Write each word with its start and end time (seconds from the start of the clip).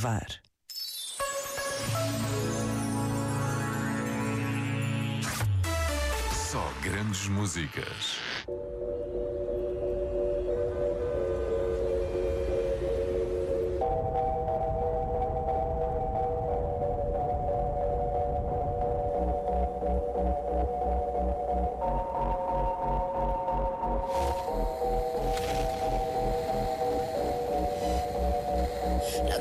levar. 0.00 0.40
Só 6.32 6.72
grandes 6.82 7.28
músicas. 7.28 8.16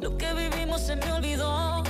Lo 0.00 0.16
que 0.16 0.32
vivimos 0.32 0.80
se 0.80 0.96
me 0.96 1.12
olvidó. 1.12 1.82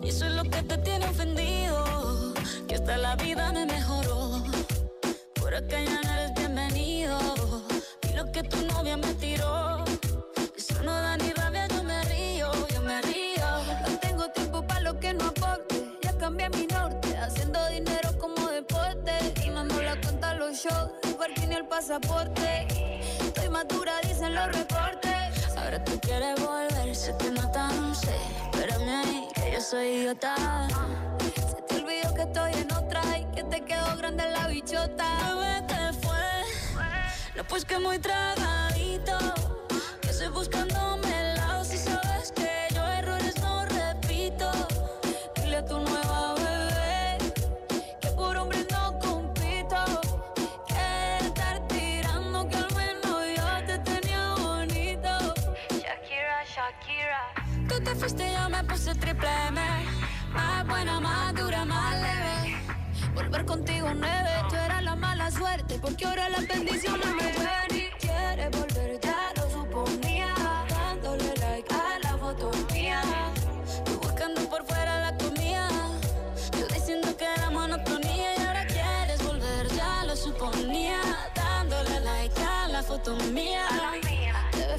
Y 0.00 0.10
eso 0.10 0.26
es 0.26 0.32
lo 0.32 0.44
que 0.44 0.62
te 0.62 0.78
tiene 0.78 1.06
ofendido. 1.06 2.34
Que 2.68 2.76
hasta 2.76 2.96
la 2.98 3.16
vida 3.16 3.52
me 3.52 3.66
mejoró. 3.66 4.44
Por 5.34 5.54
acá 5.54 5.80
ya 5.82 6.00
no 6.00 6.10
eres 6.12 6.34
bienvenido. 6.36 7.18
Y 8.08 8.16
lo 8.16 8.30
que 8.30 8.44
tu 8.44 8.58
novia 8.66 8.96
me 8.96 9.12
tiró. 9.14 9.84
Eso 10.56 10.82
no 10.84 10.92
da 10.92 11.16
ni 11.16 11.30
rabia, 11.32 11.66
yo 11.66 11.82
me 11.82 12.00
río, 12.04 12.50
yo 12.68 12.82
me 12.82 13.02
río. 13.02 13.46
No 13.88 13.98
tengo 13.98 14.28
tiempo 14.30 14.64
para 14.64 14.80
lo 14.80 15.00
que 15.00 15.14
no 15.14 15.24
aporte. 15.26 15.84
Ya 16.02 16.16
cambié 16.16 16.48
mi 16.50 16.66
norte, 16.66 17.16
haciendo 17.16 17.58
dinero 17.70 18.16
como 18.18 18.48
deporte. 18.48 19.34
Y 19.44 19.50
mando 19.50 19.82
la 19.82 20.00
cuenta 20.00 20.34
los 20.34 20.56
shows, 20.56 20.90
y 21.02 21.52
el 21.52 21.66
pasaporte. 21.66 22.68
Estoy 23.20 23.48
madura, 23.48 23.94
dicen 24.02 24.17
soy 29.68 29.86
idiota. 29.86 30.34
Se 31.34 31.62
te 31.62 31.74
olvidó 31.76 32.14
que 32.14 32.22
estoy 32.22 32.52
en 32.54 32.72
otra 32.72 33.02
y 33.18 33.24
que 33.34 33.44
te 33.44 33.60
quedó 33.66 33.96
grande 33.98 34.24
la 34.30 34.46
bichota. 34.46 35.34
Bebé, 35.34 35.66
¿qué 35.68 35.92
fue? 36.00 36.84
No, 37.36 37.44
pues 37.44 37.66
que 37.66 37.78
muy 37.78 37.98
tragadito. 37.98 39.18
Que 40.00 40.08
estoy 40.08 40.28
buscándome 40.28 41.08
el 41.20 41.36
lado 41.36 41.64
si 41.64 41.76
sabes 41.76 42.32
que 42.32 42.48
yo 42.74 42.82
errores 42.82 43.38
no 43.42 43.66
repito. 43.66 44.50
Dile 45.36 45.58
a 45.58 45.64
tu 45.66 45.78
nueva 45.80 46.34
bebé 46.36 47.18
que 48.00 48.08
por 48.12 48.38
hombre 48.38 48.66
no 48.70 48.98
compito. 49.00 50.00
Que 50.66 51.26
estar 51.26 51.68
tirando 51.68 52.48
que 52.48 52.56
al 52.56 52.74
menos 52.74 53.18
yo 53.36 53.66
te 53.66 53.78
tenía 53.80 54.34
bonito. 54.36 55.34
Shakira, 55.68 56.42
Shakira. 56.54 57.22
Tú 57.68 57.84
te 57.84 57.94
fuiste, 57.94 58.37
me 58.58 58.64
puse 58.64 58.94
triple 58.94 59.28
M. 59.48 59.60
Más 60.32 60.66
buena, 60.66 61.00
más 61.00 61.34
dura, 61.34 61.64
más 61.64 61.94
leve. 61.94 62.56
Volver 63.14 63.44
contigo 63.44 63.88
nueve, 63.94 64.30
tú 64.48 64.56
eras 64.56 64.82
la 64.82 64.96
mala 64.96 65.30
suerte, 65.30 65.78
porque 65.80 66.06
ahora 66.06 66.28
las 66.28 66.46
bendiciones 66.46 67.06
me 67.14 67.32
llueven 67.32 67.70
y 67.70 67.90
quieres 68.00 68.50
volver, 68.50 69.00
ya 69.00 69.32
lo 69.36 69.50
suponía, 69.50 70.34
dándole 70.68 71.34
like 71.36 71.72
a 71.72 71.98
la 72.02 72.18
foto 72.18 72.50
mía. 72.72 73.02
Tú 73.84 73.98
buscando 74.00 74.40
por 74.48 74.64
fuera 74.66 75.00
la 75.00 75.16
comida, 75.16 75.68
yo 76.58 76.66
diciendo 76.66 77.16
que 77.16 77.24
era 77.24 77.50
monotonía 77.50 78.36
y 78.36 78.42
ahora 78.42 78.66
quieres 78.66 79.22
volver, 79.24 79.68
ya 79.68 80.04
lo 80.04 80.16
suponía, 80.16 81.00
dándole 81.34 82.00
like 82.00 82.42
a 82.42 82.68
la 82.68 82.82
foto 82.82 83.16
mía. 83.32 83.66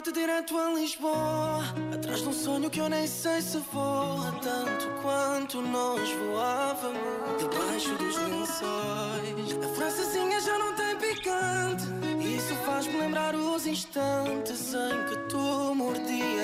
Norte 0.00 0.12
direto 0.12 0.56
a 0.56 0.72
Lisboa 0.72 1.60
Atrás 1.92 2.22
de 2.22 2.28
um 2.28 2.32
sonho 2.32 2.70
que 2.70 2.80
eu 2.80 2.88
nem 2.88 3.06
sei 3.06 3.42
se 3.42 3.58
voa 3.70 4.32
Tanto 4.40 4.88
quanto 5.02 5.60
nós 5.60 6.08
voávamos 6.12 7.00
Debaixo 7.38 7.94
dos 7.96 8.16
lençóis. 8.16 9.64
A 9.64 9.68
francesinha 9.74 10.40
já 10.40 10.58
não 10.58 10.74
tem 10.74 10.96
picante 10.96 11.84
Isso 12.24 12.54
faz-me 12.64 12.98
lembrar 12.98 13.34
os 13.34 13.66
instantes 13.66 14.72
Em 14.72 15.04
que 15.10 15.16
tu 15.28 15.74
mordias 15.74 16.39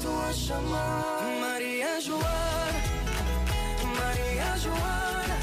peito 0.00 0.08
a 0.08 0.32
chamar 0.32 1.22
Maria 1.40 2.00
Joana 2.00 2.80
Maria 3.98 4.56
Joana 4.56 5.36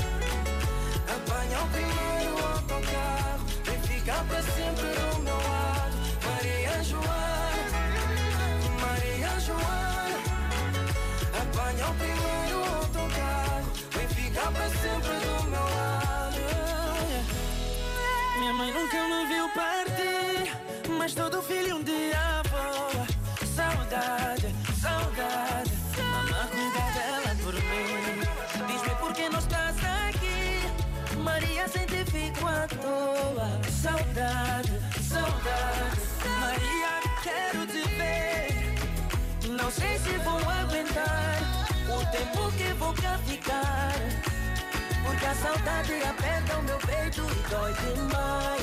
Apanha 1.16 1.59
o 1.62 1.68
primeiro 1.69 2.45
autocarro 2.53 3.46
Vem 3.63 3.81
ficar 3.81 4.23
para 4.25 4.41
sempre 4.44 4.87
do 4.87 5.20
meu 5.20 5.37
lado. 5.37 5.97
Maria 6.26 6.84
Joana 6.84 7.66
Maria 8.81 9.40
Joana 9.40 10.17
Apanha 11.41 11.87
o 11.87 11.93
primeiro 11.96 12.58
autocarro 12.76 13.72
Vem 13.91 14.08
ficar 14.08 14.52
para 14.52 14.70
sempre 14.70 15.16
do 15.26 15.43
meu 15.49 15.61
lado. 15.61 16.37
Minha 18.40 18.53
mãe 18.53 18.73
nunca 18.73 19.08
me 19.08 19.26
viu 19.28 19.49
partir 19.49 20.90
Mas 20.97 21.14
todo 21.14 21.41
filho 21.41 21.78
um 21.78 21.84
dia 21.84 22.37
saudade 23.58 24.47
Maria 31.28 31.68
sem 31.68 31.85
te 31.85 32.06
fico 32.06 32.47
à 32.47 32.66
toa. 32.68 33.50
Saudade, 33.84 34.72
saudade. 35.02 36.02
Maria, 36.40 36.94
quero 37.22 37.68
te 37.68 37.84
ver. 38.00 39.58
Não 39.59 39.70
sei 39.70 39.97
se 40.00 40.18
vou 40.20 40.40
aguentar 40.50 41.40
O 41.90 42.00
tempo 42.12 42.52
que 42.58 42.74
vou 42.79 42.94
cá 42.94 43.18
ficar. 43.26 43.94
Porque 45.03 45.26
a 45.26 45.35
saudade 45.35 45.94
aperta 46.03 46.58
o 46.59 46.64
meu 46.64 46.78
peito 46.78 47.22
e 47.22 47.50
dói 47.50 47.74
demais 47.74 48.58